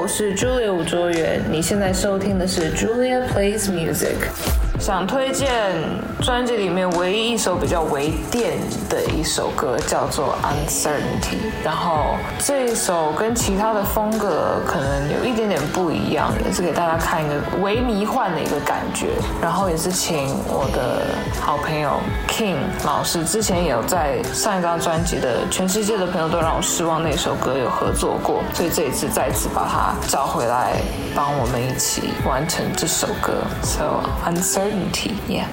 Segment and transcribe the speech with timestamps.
[0.00, 4.67] 我是 Julia 吴卓源，你现在收听的是 Julia Plays Music。
[4.78, 5.74] 想推荐
[6.22, 8.58] 专辑里面唯一一首比较微电
[8.88, 10.36] 的一首歌，叫做
[10.70, 11.36] 《Uncertainty》。
[11.64, 19.08] 然后这一首跟其他的风格可能有一点点不一样，也是给大家看一个微迷幻的一个感觉。
[19.42, 21.06] 然后也是请我的
[21.40, 21.98] 好朋友
[22.28, 30.76] King 老师，之前也有在上一张专辑的《全世界的朋友都让我失望》那首歌有合作过，所以这一次再次把它找回来，
[31.16, 33.32] 帮我们一起完成这首歌。
[33.62, 35.12] So Uncertainty Uncertainty。
[35.28, 35.46] Yeah.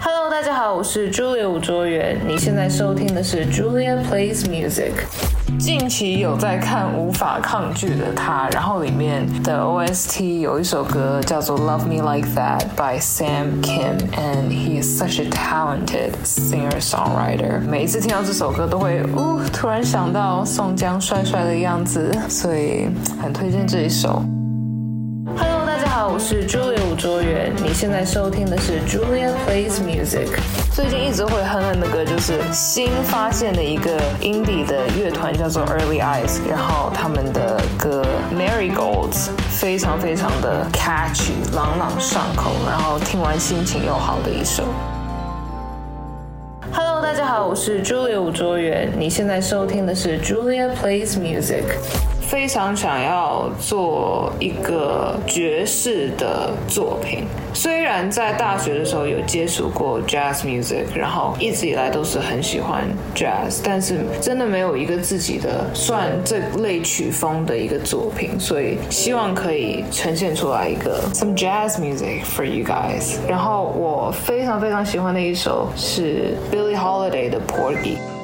[0.00, 2.16] Hello，大家好，我是 Julia 吴卓源。
[2.26, 4.92] 你现在收听的是 Julia Plays Music。
[5.58, 17.60] 近期有在看《无法抗拒的他》，然后里面的 OST 有一首歌叫做《Love Me Like That》by Sam Kim，and he is such a talented singer-songwriter。
[17.68, 22.86] 每一次听到这首歌，都会呜，突然想到宋江帅帅的样子，所以
[23.20, 24.22] 很推荐这一首。
[25.36, 26.77] Hello，大家好我是 Julia
[27.68, 30.26] 你现在收听的是 Julia Plays Music。
[30.72, 38.02] 最近一直会哼哼的歌就是新发现的一个 indie 的乐团叫做 Early Eyes，然后他们的歌
[38.34, 44.64] Marigolds 非常非常的 catchy，朗朗上口，然后听完心情又好的一首。
[47.46, 51.64] 我是 Julia 吴卓源，你现在收听的是 Julia Plays Music。
[52.20, 57.24] 非常想要做一个爵士的作品。
[57.54, 73.16] 虽然在大学的时候有接触过 jazz music，然后一直以来都是很喜欢 jazz，但是真的没有一个自己的算这类曲风的一个作品，所以希望可以呈现出来一个 some jazz music for you guys。
[73.26, 78.17] 然后我非常非常喜欢的一首是 Billie Holiday 的 porky.